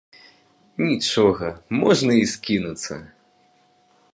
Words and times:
Нічога, 0.91 1.47
можна 1.81 2.11
і 2.23 2.27
скінуцца. 2.35 2.95